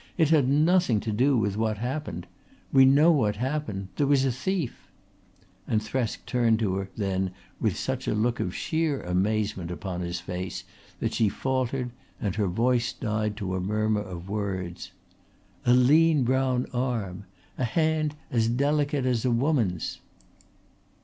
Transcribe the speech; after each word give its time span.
"It 0.17 0.29
had 0.31 0.49
nothing 0.49 0.99
to 1.01 1.11
do 1.11 1.37
with 1.37 1.57
what 1.57 1.77
happened. 1.77 2.25
We 2.73 2.85
know 2.85 3.11
what 3.11 3.35
happened. 3.35 3.89
There 3.97 4.07
was 4.07 4.25
a 4.25 4.31
thief" 4.31 4.89
and 5.67 5.79
Thresk 5.79 6.25
turned 6.25 6.57
to 6.57 6.73
her 6.77 6.89
then 6.97 7.29
with 7.59 7.77
such 7.77 8.07
a 8.07 8.15
look 8.15 8.39
of 8.39 8.55
sheer 8.55 9.03
amazement 9.03 9.69
upon 9.69 10.01
his 10.01 10.19
face 10.19 10.63
that 10.99 11.13
she 11.13 11.29
faltered 11.29 11.91
and 12.19 12.33
her 12.33 12.47
voice 12.47 12.93
died 12.93 13.37
to 13.37 13.53
a 13.55 13.61
murmur 13.61 14.01
of 14.01 14.27
words 14.27 14.89
"a 15.67 15.73
lean 15.75 16.23
brown 16.23 16.65
arm 16.73 17.25
a 17.59 17.63
hand 17.63 18.15
delicate 18.57 19.05
as 19.05 19.23
a 19.23 19.29
woman's." 19.29 19.99